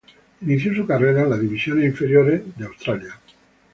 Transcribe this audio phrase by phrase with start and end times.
[0.41, 3.13] Inició su carrera en las divisiones inferiores del de Australia.